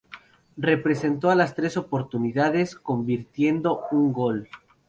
Representó 0.57 1.29
a 1.29 1.35
la 1.35 1.45
en 1.45 1.53
tres 1.53 1.77
oportunidades, 1.77 2.73
convirtiendo 2.75 3.83
un 3.91 4.11
gol. 4.11 4.49